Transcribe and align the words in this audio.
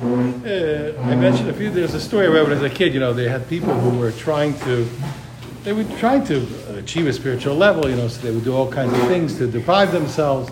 Uh, 0.00 0.92
I 1.02 1.16
mentioned 1.16 1.48
a 1.48 1.52
few. 1.52 1.70
There's 1.70 1.94
a 1.94 2.00
story 2.00 2.26
I 2.26 2.42
was 2.42 2.62
a 2.62 2.70
kid. 2.70 2.94
You 2.94 3.00
know, 3.00 3.12
they 3.12 3.28
had 3.28 3.48
people 3.48 3.74
who 3.74 3.98
were 3.98 4.12
trying 4.12 4.58
to, 4.60 4.88
they 5.64 5.72
were 5.72 5.84
trying 5.98 6.24
to 6.26 6.46
achieve 6.76 7.06
a 7.08 7.12
spiritual 7.12 7.56
level. 7.56 7.90
You 7.90 7.96
know, 7.96 8.08
so 8.08 8.20
they 8.22 8.30
would 8.30 8.44
do 8.44 8.54
all 8.54 8.70
kinds 8.70 8.92
of 8.92 9.00
things 9.08 9.36
to 9.38 9.46
deprive 9.46 9.92
themselves. 9.92 10.50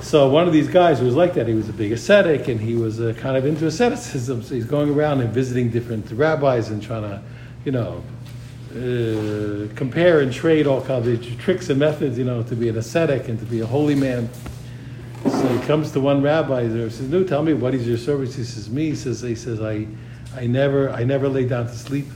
So 0.00 0.28
one 0.28 0.46
of 0.46 0.52
these 0.52 0.68
guys 0.68 0.98
who 0.98 1.04
was 1.04 1.14
like 1.14 1.34
that, 1.34 1.46
he 1.46 1.54
was 1.54 1.68
a 1.68 1.72
big 1.72 1.92
ascetic, 1.92 2.48
and 2.48 2.60
he 2.60 2.74
was 2.74 3.00
uh, 3.00 3.12
kind 3.18 3.36
of 3.36 3.44
into 3.44 3.66
asceticism. 3.66 4.42
So 4.42 4.54
he's 4.54 4.64
going 4.64 4.90
around 4.90 5.20
and 5.20 5.30
visiting 5.30 5.70
different 5.70 6.10
rabbis 6.12 6.70
and 6.70 6.82
trying 6.82 7.02
to, 7.02 7.22
you 7.64 7.72
know, 7.72 8.02
uh, 8.72 9.68
compare 9.74 10.20
and 10.20 10.32
trade 10.32 10.66
all 10.66 10.80
kinds 10.80 11.08
of 11.08 11.38
tricks 11.40 11.70
and 11.70 11.78
methods, 11.78 12.18
you 12.18 12.24
know, 12.24 12.42
to 12.44 12.54
be 12.54 12.68
an 12.68 12.78
ascetic 12.78 13.28
and 13.28 13.38
to 13.38 13.44
be 13.44 13.60
a 13.60 13.66
holy 13.66 13.94
man. 13.94 14.28
So 15.30 15.48
he 15.48 15.66
comes 15.66 15.92
to 15.92 16.00
one 16.00 16.22
rabbi 16.22 16.62
and 16.62 16.92
says, 16.92 17.08
"No, 17.08 17.24
tell 17.24 17.42
me 17.42 17.54
what 17.54 17.74
is 17.74 17.86
your 17.86 17.98
service?" 17.98 18.34
He 18.34 18.44
says, 18.44 18.70
"Me." 18.70 18.90
He 18.90 18.94
says, 18.94 19.20
"He 19.20 19.34
says 19.34 19.60
I, 19.60 19.86
I 20.36 20.46
never, 20.46 20.90
I 20.90 21.04
never 21.04 21.28
lay 21.28 21.46
down 21.46 21.66
to 21.66 21.74
sleep. 21.74 22.06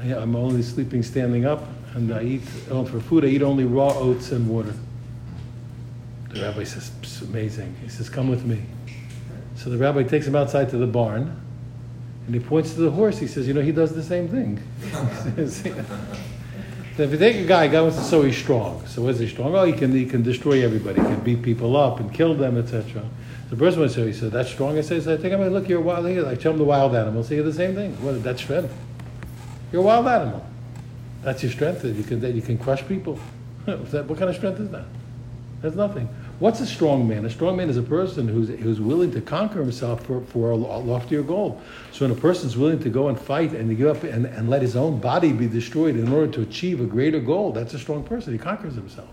I, 0.00 0.06
am 0.06 0.34
only 0.34 0.62
sleeping 0.62 1.02
standing 1.02 1.44
up, 1.44 1.68
and 1.94 2.12
I 2.12 2.22
eat 2.22 2.42
oh, 2.70 2.84
for 2.84 3.00
food. 3.00 3.24
I 3.24 3.28
eat 3.28 3.42
only 3.42 3.64
raw 3.64 3.96
oats 3.96 4.32
and 4.32 4.48
water." 4.48 4.74
The 6.30 6.42
rabbi 6.42 6.64
says, 6.64 6.90
"It's 7.02 7.20
amazing." 7.22 7.76
He 7.82 7.88
says, 7.88 8.08
"Come 8.08 8.28
with 8.28 8.44
me." 8.44 8.62
So 9.56 9.70
the 9.70 9.78
rabbi 9.78 10.02
takes 10.02 10.26
him 10.26 10.36
outside 10.36 10.70
to 10.70 10.78
the 10.78 10.86
barn, 10.86 11.40
and 12.26 12.34
he 12.34 12.40
points 12.40 12.74
to 12.74 12.80
the 12.80 12.90
horse. 12.90 13.18
He 13.18 13.26
says, 13.26 13.46
"You 13.46 13.54
know, 13.54 13.62
he 13.62 13.72
does 13.72 13.94
the 13.94 14.02
same 14.02 14.28
thing." 14.28 14.62
So 16.96 17.04
if 17.04 17.12
you 17.12 17.18
take 17.18 17.36
a 17.36 17.46
guy, 17.46 17.64
a 17.64 17.68
guy 17.68 17.80
wants 17.80 17.96
to 17.96 18.04
so 18.04 18.22
he's 18.22 18.36
strong. 18.36 18.86
So 18.86 19.06
is 19.08 19.18
he 19.18 19.28
strong? 19.28 19.54
Oh, 19.54 19.64
he 19.64 19.72
can 19.72 19.92
he 19.92 20.06
can 20.06 20.22
destroy 20.22 20.64
everybody. 20.64 21.00
He 21.00 21.06
can 21.06 21.20
beat 21.20 21.42
people 21.42 21.76
up 21.76 22.00
and 22.00 22.12
kill 22.12 22.34
them, 22.34 22.58
etc. 22.58 23.02
The 23.50 23.56
first 23.56 23.78
one 23.78 23.88
said, 23.88 24.06
he 24.06 24.12
said, 24.12 24.30
that's 24.30 24.48
strong. 24.48 24.78
I 24.78 24.80
said, 24.80 25.00
I 25.08 25.16
think 25.16 25.34
I'm 25.34 25.40
to 25.40 25.50
look, 25.50 25.68
you're 25.68 25.80
a 25.80 25.82
wild 25.82 26.06
animal. 26.06 26.30
I 26.30 26.36
tell 26.36 26.52
him 26.52 26.58
the 26.58 26.64
wild 26.64 26.94
animals. 26.94 27.26
Say, 27.26 27.34
you're 27.34 27.44
the 27.44 27.52
same 27.52 27.74
thing. 27.74 27.92
What, 28.04 28.22
that's 28.22 28.40
strength. 28.40 28.72
You're 29.72 29.82
a 29.82 29.84
wild 29.84 30.06
animal. 30.06 30.46
That's 31.22 31.42
your 31.42 31.50
strength. 31.50 31.84
You 31.84 32.04
can, 32.04 32.20
that 32.20 32.32
you 32.32 32.42
can 32.42 32.58
crush 32.58 32.86
people. 32.86 33.16
what 33.64 33.90
kind 33.90 34.30
of 34.30 34.36
strength 34.36 34.60
is 34.60 34.70
that? 34.70 34.84
That's 35.62 35.74
nothing. 35.74 36.08
What's 36.40 36.60
a 36.60 36.66
strong 36.66 37.06
man? 37.06 37.26
A 37.26 37.30
strong 37.30 37.58
man 37.58 37.68
is 37.68 37.76
a 37.76 37.82
person 37.82 38.26
who's, 38.26 38.48
who's 38.48 38.80
willing 38.80 39.12
to 39.12 39.20
conquer 39.20 39.60
himself 39.60 40.06
for, 40.06 40.22
for 40.22 40.52
a 40.52 40.56
loftier 40.56 41.22
goal. 41.22 41.60
So 41.92 42.06
when 42.06 42.16
a 42.16 42.18
person's 42.18 42.56
willing 42.56 42.78
to 42.80 42.88
go 42.88 43.08
and 43.08 43.20
fight 43.20 43.52
and 43.52 43.68
to 43.68 43.74
give 43.74 43.94
up 43.94 44.04
and, 44.04 44.24
and 44.24 44.48
let 44.48 44.62
his 44.62 44.74
own 44.74 45.00
body 45.00 45.34
be 45.34 45.46
destroyed 45.46 45.96
in 45.96 46.10
order 46.10 46.32
to 46.32 46.40
achieve 46.40 46.80
a 46.80 46.86
greater 46.86 47.20
goal, 47.20 47.52
that's 47.52 47.74
a 47.74 47.78
strong 47.78 48.02
person. 48.02 48.32
He 48.32 48.38
conquers 48.38 48.74
himself. 48.74 49.10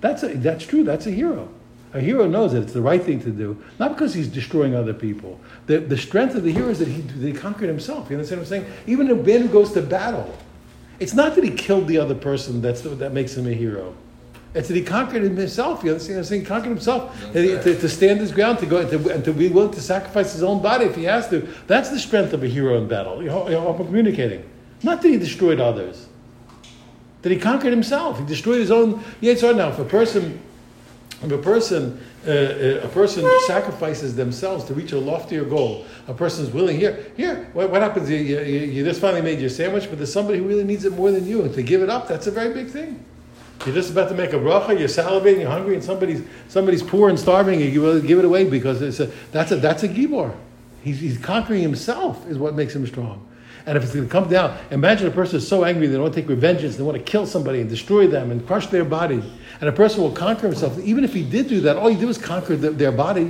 That's, 0.00 0.22
a, 0.22 0.28
that's 0.28 0.64
true. 0.64 0.84
That's 0.84 1.06
a 1.06 1.10
hero. 1.10 1.48
A 1.92 2.00
hero 2.00 2.28
knows 2.28 2.52
that 2.52 2.62
it's 2.62 2.72
the 2.72 2.80
right 2.80 3.02
thing 3.02 3.20
to 3.22 3.30
do, 3.30 3.60
not 3.80 3.94
because 3.94 4.14
he's 4.14 4.28
destroying 4.28 4.76
other 4.76 4.94
people. 4.94 5.40
The, 5.66 5.78
the 5.78 5.98
strength 5.98 6.36
of 6.36 6.44
the 6.44 6.52
hero 6.52 6.68
is 6.68 6.78
that 6.78 6.86
he, 6.86 7.00
that 7.00 7.26
he 7.26 7.32
conquered 7.32 7.66
himself. 7.66 8.08
You 8.10 8.16
understand 8.16 8.42
what 8.42 8.44
I'm 8.44 8.62
saying? 8.62 8.72
Even 8.86 9.10
a 9.10 9.16
man 9.16 9.42
who 9.42 9.48
goes 9.48 9.72
to 9.72 9.82
battle, 9.82 10.38
it's 11.00 11.14
not 11.14 11.34
that 11.34 11.42
he 11.42 11.50
killed 11.50 11.88
the 11.88 11.98
other 11.98 12.14
person 12.14 12.62
that's, 12.62 12.82
that 12.82 13.12
makes 13.12 13.36
him 13.36 13.48
a 13.48 13.54
hero. 13.54 13.96
It's 14.52 14.66
that 14.66 14.74
he 14.74 14.82
conquered 14.82 15.22
himself. 15.22 15.84
You 15.84 15.92
understand? 15.92 16.16
What 16.16 16.20
I'm 16.20 16.24
saying 16.24 16.40
he 16.40 16.46
conquered 16.46 16.70
himself 16.70 17.32
to, 17.32 17.62
to, 17.62 17.88
stand 17.88 18.18
his 18.18 18.32
ground, 18.32 18.58
to 18.58 18.66
go 18.66 18.78
and 18.78 18.90
to, 18.90 19.10
and 19.10 19.24
to, 19.24 19.32
be 19.32 19.48
willing 19.48 19.72
to 19.72 19.80
sacrifice 19.80 20.32
his 20.32 20.42
own 20.42 20.60
body 20.60 20.86
if 20.86 20.96
he 20.96 21.04
has 21.04 21.28
to. 21.28 21.48
That's 21.68 21.90
the 21.90 21.98
strength 22.00 22.32
of 22.32 22.42
a 22.42 22.48
hero 22.48 22.76
in 22.78 22.88
battle. 22.88 23.22
You 23.22 23.28
know, 23.28 23.68
I'm 23.68 23.76
communicating. 23.76 24.48
Not 24.82 25.02
that 25.02 25.08
he 25.08 25.18
destroyed 25.18 25.60
others. 25.60 26.08
That 27.22 27.30
he 27.30 27.38
conquered 27.38 27.70
himself. 27.70 28.18
He 28.18 28.24
destroyed 28.24 28.58
his 28.58 28.72
own. 28.72 29.04
Yeah, 29.20 29.32
it's 29.32 29.42
hard 29.42 29.56
now. 29.56 29.68
If 29.68 29.78
a 29.78 29.84
person, 29.84 30.40
if 31.22 31.30
a 31.30 31.38
person, 31.38 32.04
uh, 32.26 32.30
uh, 32.30 32.80
a 32.82 32.88
person 32.88 33.30
sacrifices 33.46 34.16
themselves 34.16 34.64
to 34.64 34.74
reach 34.74 34.90
a 34.92 34.98
loftier 34.98 35.44
goal, 35.44 35.86
a 36.08 36.14
person 36.14 36.44
is 36.44 36.50
willing. 36.50 36.76
Here, 36.76 37.12
here. 37.16 37.50
What, 37.52 37.70
what 37.70 37.82
happens? 37.82 38.10
You, 38.10 38.16
you, 38.16 38.40
you 38.40 38.84
just 38.84 39.00
finally 39.00 39.22
made 39.22 39.38
your 39.38 39.50
sandwich, 39.50 39.88
but 39.88 39.98
there's 39.98 40.12
somebody 40.12 40.38
who 40.38 40.48
really 40.48 40.64
needs 40.64 40.84
it 40.84 40.92
more 40.94 41.12
than 41.12 41.24
you, 41.24 41.42
and 41.42 41.54
to 41.54 41.62
give 41.62 41.82
it 41.82 41.90
up, 41.90 42.08
that's 42.08 42.26
a 42.26 42.32
very 42.32 42.52
big 42.52 42.68
thing. 42.68 43.04
You're 43.66 43.74
just 43.74 43.90
about 43.90 44.08
to 44.08 44.14
make 44.14 44.32
a 44.32 44.36
bracha, 44.36 44.78
you're 44.78 44.88
salivating, 44.88 45.40
you're 45.40 45.50
hungry, 45.50 45.74
and 45.74 45.84
somebody's, 45.84 46.22
somebody's 46.48 46.82
poor 46.82 47.10
and 47.10 47.18
starving, 47.18 47.60
and 47.60 47.72
you 47.72 48.00
give 48.00 48.18
it 48.18 48.24
away 48.24 48.48
because 48.48 48.80
it's 48.80 49.00
a, 49.00 49.06
that's, 49.32 49.52
a, 49.52 49.56
that's 49.56 49.82
a 49.82 49.88
gibor. 49.88 50.34
He's, 50.82 50.98
he's 50.98 51.18
conquering 51.18 51.60
himself, 51.60 52.26
is 52.26 52.38
what 52.38 52.54
makes 52.54 52.74
him 52.74 52.86
strong. 52.86 53.26
And 53.66 53.76
if 53.76 53.84
it's 53.84 53.92
going 53.92 54.06
to 54.06 54.10
come 54.10 54.30
down, 54.30 54.56
imagine 54.70 55.06
a 55.06 55.10
person 55.10 55.36
is 55.36 55.46
so 55.46 55.64
angry 55.64 55.86
they 55.86 55.98
want 55.98 56.14
to 56.14 56.20
take 56.20 56.30
revenge, 56.30 56.62
they 56.62 56.82
want 56.82 56.96
to 56.96 57.04
kill 57.04 57.26
somebody 57.26 57.60
and 57.60 57.68
destroy 57.68 58.06
them 58.06 58.30
and 58.30 58.46
crush 58.46 58.68
their 58.68 58.84
body. 58.84 59.22
And 59.60 59.68
a 59.68 59.72
person 59.72 60.00
will 60.00 60.12
conquer 60.12 60.46
himself. 60.46 60.78
Even 60.78 61.04
if 61.04 61.12
he 61.12 61.22
did 61.22 61.48
do 61.48 61.60
that, 61.60 61.76
all 61.76 61.88
he 61.88 61.96
did 61.96 62.06
was 62.06 62.16
conquer 62.16 62.56
the, 62.56 62.70
their 62.70 62.92
body. 62.92 63.26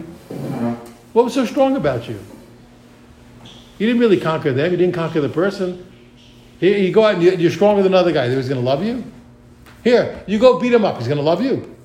What 1.12 1.24
was 1.24 1.34
so 1.34 1.44
strong 1.44 1.76
about 1.76 2.08
you? 2.08 2.20
You 3.78 3.86
didn't 3.86 4.00
really 4.00 4.20
conquer 4.20 4.52
them, 4.52 4.70
you 4.70 4.76
didn't 4.76 4.94
conquer 4.94 5.20
the 5.20 5.28
person. 5.28 5.84
You, 6.60 6.70
you 6.70 6.92
go 6.92 7.04
out 7.04 7.16
and 7.16 7.22
you're 7.40 7.50
stronger 7.50 7.82
than 7.82 7.92
another 7.92 8.12
guy. 8.12 8.28
He's 8.28 8.48
going 8.48 8.60
to 8.60 8.66
love 8.66 8.84
you? 8.84 9.02
Here, 9.82 10.22
you 10.26 10.38
go 10.38 10.58
beat 10.58 10.72
him 10.72 10.84
up. 10.84 10.98
He's 10.98 11.08
going 11.08 11.18
to 11.18 11.24
love 11.24 11.42
you. 11.42 11.76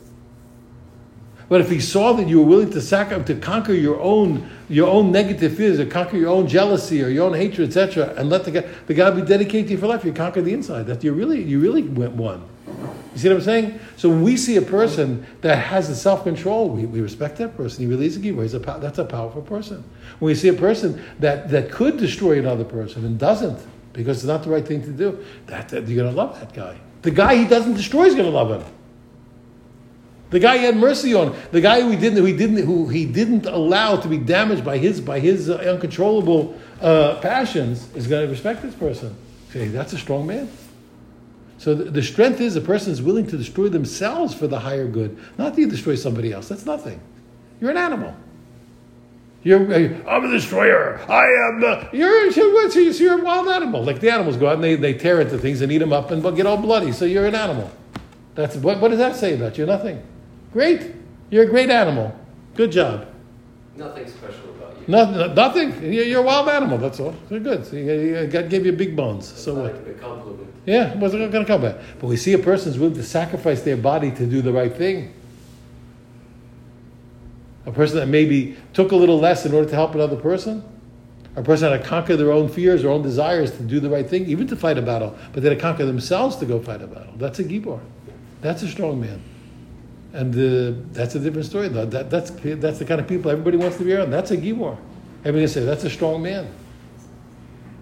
But 1.47 1.61
if 1.61 1.69
he 1.69 1.79
saw 1.79 2.13
that 2.13 2.27
you 2.27 2.39
were 2.39 2.45
willing 2.45 2.71
to 2.71 2.81
sacrifice, 2.81 3.27
to 3.27 3.35
conquer 3.35 3.73
your 3.73 3.99
own, 3.99 4.49
your 4.67 4.89
own 4.89 5.11
negative 5.11 5.55
fears, 5.55 5.79
or 5.79 5.85
conquer 5.85 6.17
your 6.17 6.29
own 6.29 6.47
jealousy 6.47 7.03
or 7.03 7.09
your 7.09 7.27
own 7.27 7.33
hatred, 7.35 7.67
etc., 7.67 8.13
and 8.17 8.29
let 8.29 8.45
the 8.45 8.51
guy, 8.51 8.61
the 8.87 8.95
guy 8.95 9.11
be 9.11 9.21
dedicated 9.21 9.67
to 9.67 9.73
you 9.73 9.77
for 9.77 9.87
life, 9.87 10.03
you 10.03 10.11
conquer 10.11 10.41
the 10.41 10.53
inside. 10.53 10.87
That 10.87 11.03
you 11.03 11.13
really, 11.13 11.43
you 11.43 11.59
really 11.59 11.83
went 11.83 12.13
one. 12.13 12.43
You 13.13 13.21
see 13.21 13.29
what 13.29 13.37
I'm 13.37 13.43
saying? 13.43 13.79
So 13.95 14.09
when 14.09 14.23
we 14.23 14.35
see 14.35 14.57
a 14.57 14.61
person 14.61 15.25
that 15.41 15.55
has 15.55 15.87
the 15.87 15.95
self-control, 15.95 16.69
we, 16.69 16.85
we 16.85 16.99
respect 16.99 17.37
that 17.37 17.55
person. 17.55 17.83
He 17.83 17.87
really 17.87 18.07
is 18.07 18.17
a 18.17 18.19
gibor. 18.19 18.41
He's 18.41 18.55
a, 18.55 18.59
that's 18.59 18.97
a 18.97 19.05
powerful 19.05 19.41
person. 19.41 19.83
When 20.19 20.31
we 20.31 20.35
see 20.35 20.49
a 20.49 20.53
person 20.53 21.01
that, 21.19 21.49
that 21.49 21.71
could 21.71 21.97
destroy 21.97 22.39
another 22.39 22.65
person 22.65 23.05
and 23.05 23.17
doesn't, 23.17 23.65
because 23.93 24.17
it's 24.17 24.25
not 24.25 24.43
the 24.43 24.49
right 24.49 24.67
thing 24.67 24.81
to 24.81 24.91
do, 24.91 25.23
that, 25.45 25.69
that 25.69 25.87
you're 25.87 26.03
to 26.03 26.11
love 26.11 26.37
that 26.39 26.53
guy. 26.53 26.77
The 27.05 27.11
guy 27.11 27.35
he 27.35 27.45
doesn't 27.45 27.75
destroy 27.75 28.05
is 28.05 28.15
going 28.15 28.25
to 28.25 28.31
love 28.31 28.49
him. 28.49 28.67
The 30.31 30.39
guy 30.39 30.57
he 30.57 30.63
had 30.63 30.75
mercy 30.75 31.13
on, 31.13 31.37
the 31.51 31.61
guy 31.61 31.81
who 31.81 31.91
he 31.91 31.97
didn't, 31.97 32.17
who 32.17 32.25
he 32.25 32.35
didn't, 32.35 32.65
who 32.65 32.87
he 32.87 33.05
didn't 33.05 33.45
allow 33.45 33.95
to 33.97 34.07
be 34.07 34.17
damaged 34.17 34.65
by 34.65 34.79
his 34.79 34.99
by 34.99 35.19
his 35.19 35.47
uh, 35.47 35.57
uncontrollable 35.57 36.59
uh, 36.81 37.19
passions, 37.21 37.95
is 37.95 38.07
going 38.07 38.25
to 38.25 38.31
respect 38.31 38.63
this 38.63 38.73
person. 38.73 39.15
Say 39.51 39.67
that's 39.67 39.93
a 39.93 39.99
strong 39.99 40.25
man. 40.25 40.49
So 41.59 41.75
the, 41.75 41.85
the 41.85 42.01
strength 42.01 42.41
is 42.41 42.55
a 42.55 42.61
person 42.61 42.91
is 42.91 43.03
willing 43.03 43.27
to 43.27 43.37
destroy 43.37 43.69
themselves 43.69 44.33
for 44.33 44.47
the 44.47 44.59
higher 44.59 44.87
good, 44.87 45.15
not 45.37 45.55
to 45.55 45.67
destroy 45.67 45.93
somebody 45.93 46.33
else. 46.33 46.47
That's 46.47 46.65
nothing. 46.65 46.99
You're 47.61 47.69
an 47.69 47.77
animal. 47.77 48.15
You're, 49.45 49.61
I'm 50.09 50.25
a 50.25 50.27
destroyer. 50.27 50.99
I 51.07 51.23
am 51.47 51.59
the. 51.59 51.87
You're, 51.93 52.31
you're, 52.31 52.91
you're 52.91 53.19
a 53.19 53.23
wild 53.23 53.47
animal. 53.47 53.83
Like 53.83 53.99
the 53.99 54.09
animals 54.09 54.37
go 54.37 54.47
out 54.47 54.55
and 54.55 54.63
they, 54.63 54.75
they 54.75 54.95
tear 54.95 55.21
into 55.21 55.37
things 55.37 55.61
and 55.61 55.71
eat 55.71 55.77
them 55.77 55.93
up 55.93 56.09
and 56.09 56.23
get 56.35 56.47
all 56.47 56.57
bloody. 56.57 56.91
So 56.91 57.05
you're 57.05 57.27
an 57.27 57.35
animal. 57.35 57.69
That's 58.33 58.55
what, 58.55 58.81
what 58.81 58.89
does 58.89 58.97
that 58.97 59.15
say 59.15 59.35
about 59.35 59.55
you? 59.59 59.67
Nothing. 59.67 60.01
Great. 60.51 60.95
You're 61.29 61.43
a 61.43 61.47
great 61.47 61.69
animal. 61.69 62.17
Good 62.55 62.71
job. 62.71 63.07
Nothing 63.75 64.09
special 64.09 64.49
about 64.49 64.77
you. 64.79 64.85
No, 64.87 65.31
nothing. 65.31 65.93
You're 65.93 66.21
a 66.21 66.25
wild 66.25 66.49
animal. 66.49 66.79
That's 66.79 66.99
all. 66.99 67.15
You're 67.29 67.39
good. 67.39 67.67
So 67.67 67.75
you, 67.75 68.25
God 68.25 68.49
gave 68.49 68.65
you 68.65 68.71
big 68.71 68.95
bones. 68.95 69.29
That's 69.29 69.43
so 69.43 69.53
what? 69.53 69.75
A 69.75 69.93
compliment. 69.93 70.51
Yeah, 70.65 70.91
it 70.91 70.99
going 70.99 71.29
to 71.29 71.45
come 71.45 71.61
back? 71.61 71.75
But 71.99 72.07
we 72.07 72.17
see 72.17 72.33
a 72.33 72.39
person's 72.39 72.79
willing 72.79 72.95
to 72.95 73.03
sacrifice 73.03 73.61
their 73.61 73.77
body 73.77 74.09
to 74.09 74.25
do 74.25 74.41
the 74.41 74.51
right 74.51 74.75
thing. 74.75 75.13
A 77.65 77.71
person 77.71 77.97
that 77.97 78.07
maybe 78.07 78.55
took 78.73 78.91
a 78.91 78.95
little 78.95 79.19
less 79.19 79.45
in 79.45 79.53
order 79.53 79.69
to 79.69 79.75
help 79.75 79.95
another 79.95 80.15
person. 80.15 80.63
A 81.35 81.43
person 81.43 81.69
that 81.69 81.77
had 81.77 81.83
to 81.83 81.89
conquer 81.89 82.15
their 82.15 82.31
own 82.31 82.47
fears, 82.47 82.83
their 82.83 82.91
own 82.91 83.01
desires 83.01 83.51
to 83.51 83.63
do 83.63 83.79
the 83.79 83.89
right 83.89 84.07
thing, 84.07 84.25
even 84.27 84.47
to 84.47 84.55
fight 84.55 84.77
a 84.77 84.81
battle, 84.81 85.17
but 85.33 85.43
they 85.43 85.49
had 85.49 85.57
to 85.57 85.61
conquer 85.61 85.85
themselves 85.85 86.37
to 86.37 86.45
go 86.45 86.59
fight 86.59 86.81
a 86.81 86.87
battle. 86.87 87.13
That's 87.17 87.39
a 87.39 87.43
gibor. 87.43 87.81
That's 88.41 88.63
a 88.63 88.69
strong 88.69 89.01
man. 89.01 89.21
And 90.13 90.33
uh, 90.33 90.79
that's 90.93 91.15
a 91.15 91.19
different 91.19 91.45
story. 91.45 91.67
That, 91.67 92.09
that's, 92.09 92.31
that's 92.31 92.79
the 92.79 92.85
kind 92.85 93.01
of 93.01 93.07
people 93.07 93.29
everybody 93.31 93.57
wants 93.57 93.77
to 93.77 93.83
be 93.83 93.93
around. 93.93 94.11
That's 94.11 94.31
a 94.31 94.37
gibor. 94.37 94.77
Everybody 95.25 95.41
can 95.41 95.47
say, 95.49 95.65
that's 95.65 95.83
a 95.83 95.89
strong 95.89 96.21
man. 96.21 96.47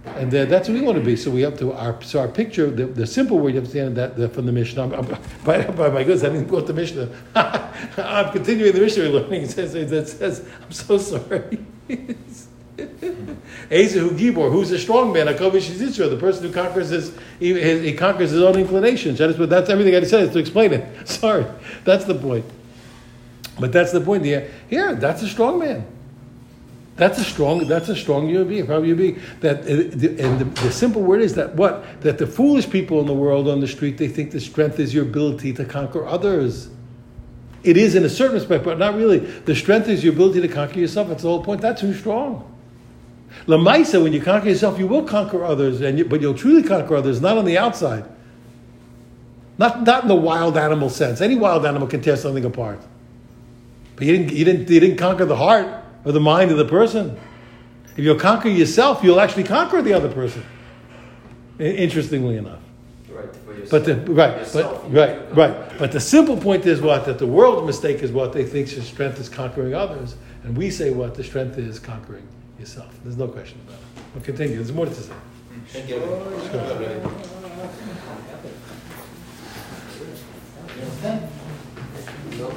And 0.05 0.31
that's 0.31 0.67
what 0.67 0.77
we 0.77 0.81
want 0.81 0.97
to 0.97 1.03
be. 1.03 1.15
So 1.15 1.31
we 1.31 1.41
have 1.41 1.57
to 1.59 1.71
our 1.73 2.01
so 2.01 2.19
our 2.19 2.27
picture, 2.27 2.69
the, 2.69 2.85
the 2.85 3.07
simple 3.07 3.39
way 3.39 3.53
you 3.53 3.59
understand 3.59 3.95
that 3.95 4.17
the, 4.17 4.27
from 4.27 4.45
the 4.45 4.51
Mishnah. 4.51 4.87
By, 5.45 5.65
by 5.65 5.89
my 5.89 6.03
goodness, 6.03 6.23
I 6.23 6.29
didn't 6.29 6.49
quote 6.49 6.67
the 6.67 6.73
Mishnah. 6.73 7.09
I'm 7.35 8.31
continuing 8.31 8.73
the 8.73 8.81
Mishnah 8.81 9.03
learning. 9.05 9.43
It 9.43 9.51
says, 9.51 9.75
it 9.75 10.07
says, 10.07 10.47
I'm 10.61 10.71
so 10.71 10.97
sorry. 11.19 11.59
Ezehu 13.69 14.09
Gibor, 14.17 14.51
who's 14.51 14.71
a 14.71 14.79
strong 14.79 15.13
man, 15.13 15.27
Akovish 15.27 15.69
Yitzra, 15.69 16.09
the 16.09 16.17
person 16.17 16.43
who 16.43 16.51
conquers 16.51 16.89
his 16.89 17.15
he, 17.39 17.81
he, 17.81 17.93
conquers 17.93 18.31
his 18.31 18.41
own 18.41 18.57
inclinations. 18.57 19.19
That's, 19.19 19.37
what 19.37 19.49
that's 19.49 19.69
everything 19.69 19.95
I 19.95 20.03
said 20.03 20.23
is 20.23 20.33
to 20.33 20.39
explain 20.39 20.73
it. 20.73 21.07
Sorry, 21.07 21.45
that's 21.85 22.05
the 22.05 22.15
point. 22.15 22.45
But 23.59 23.71
that's 23.71 23.91
the 23.91 24.01
point. 24.01 24.25
Yeah, 24.25 24.45
here, 24.69 24.95
that's 24.95 25.21
a 25.21 25.27
strong 25.29 25.59
man. 25.59 25.85
That's 26.95 27.17
a 27.17 27.23
strong. 27.23 27.67
That's 27.67 27.89
a 27.89 27.95
strong 27.95 28.29
human 28.29 28.47
being. 28.47 28.67
Probably 28.67 28.89
human 28.89 29.13
being. 29.13 29.21
That 29.39 29.61
uh, 29.65 30.23
and 30.23 30.39
the, 30.39 30.61
the, 30.61 30.71
simple 30.71 31.01
word 31.01 31.21
is 31.21 31.33
that 31.35 31.55
what 31.55 32.01
that 32.01 32.19
the 32.19 32.27
foolish 32.27 32.69
people 32.69 32.99
in 32.99 33.07
the 33.07 33.13
world 33.13 33.47
on 33.47 33.61
the 33.61 33.67
street 33.67 33.97
they 33.97 34.07
think 34.07 34.31
the 34.31 34.39
strength 34.39 34.79
is 34.79 34.93
your 34.93 35.03
ability 35.03 35.53
to 35.53 35.65
conquer 35.65 36.05
others. 36.05 36.69
It 37.63 37.77
is 37.77 37.95
in 37.95 38.03
a 38.03 38.09
certain 38.09 38.35
respect, 38.35 38.63
but 38.63 38.77
not 38.77 38.95
really. 38.95 39.19
The 39.19 39.55
strength 39.55 39.87
is 39.87 40.03
your 40.03 40.13
ability 40.13 40.41
to 40.41 40.47
conquer 40.47 40.79
yourself. 40.79 41.07
That's 41.07 41.23
the 41.23 41.29
whole 41.29 41.43
point. 41.43 41.61
That's 41.61 41.81
who's 41.81 41.97
strong. 41.97 42.49
Lamaisa, 43.47 44.03
when 44.03 44.13
you 44.13 44.21
conquer 44.21 44.49
yourself, 44.49 44.77
you 44.77 44.85
will 44.85 45.03
conquer 45.03 45.43
others, 45.43 45.81
and 45.81 45.97
you, 45.97 46.05
but 46.05 46.21
you'll 46.21 46.35
truly 46.35 46.61
conquer 46.61 46.95
others, 46.95 47.21
not 47.21 47.37
on 47.37 47.45
the 47.45 47.57
outside. 47.57 48.05
Not, 49.57 49.83
not 49.83 50.03
in 50.03 50.09
the 50.09 50.15
wild 50.15 50.57
animal 50.57 50.89
sense. 50.89 51.21
Any 51.21 51.35
wild 51.35 51.65
animal 51.65 51.87
can 51.87 52.01
tear 52.01 52.17
something 52.17 52.45
apart. 52.45 52.79
But 53.95 54.05
you 54.05 54.17
didn't, 54.17 54.33
you, 54.33 54.45
didn't, 54.45 54.69
you 54.69 54.79
didn't 54.79 54.97
conquer 54.97 55.25
the 55.25 55.35
heart 55.35 55.82
or 56.05 56.11
the 56.11 56.19
mind 56.19 56.51
of 56.51 56.57
the 56.57 56.65
person. 56.65 57.19
If 57.95 57.99
you'll 58.03 58.19
conquer 58.19 58.49
yourself, 58.49 59.03
you'll 59.03 59.19
actually 59.19 59.43
conquer 59.43 59.81
the 59.81 59.93
other 59.93 60.09
person. 60.09 60.43
Interestingly 61.59 62.37
enough. 62.37 62.59
Right, 63.09 63.35
for 63.35 63.53
yourself. 63.53 63.69
But 63.71 63.85
the, 63.85 64.11
right, 64.11 64.37
Yourself, 64.39 64.83
but 64.83 64.91
right, 64.91 65.35
right. 65.35 65.77
But 65.77 65.91
the 65.91 65.99
simple 65.99 66.35
point 66.35 66.65
is 66.65 66.81
what 66.81 67.05
that 67.05 67.19
the 67.19 67.27
world's 67.27 67.67
mistake 67.67 68.01
is 68.01 68.11
what 68.11 68.33
they 68.33 68.43
think 68.43 68.71
your 68.71 68.83
strength 68.83 69.19
is 69.19 69.29
conquering 69.29 69.75
others, 69.75 70.15
and 70.43 70.57
we 70.57 70.71
say 70.71 70.89
what 70.89 71.13
the 71.13 71.23
strength 71.23 71.59
is 71.59 71.77
conquering 71.77 72.27
yourself. 72.59 72.91
There's 73.03 73.17
no 73.17 73.27
question 73.27 73.59
about 73.67 73.79
it. 73.79 74.03
We'll 74.15 74.23
continue. 74.23 74.55
There's 74.55 74.71
more 74.71 74.87
to 74.87 74.93
say. 74.93 75.13
Thank 75.67 75.89
you. 75.89 75.97
Okay. 81.05 81.29
No? 82.39 82.53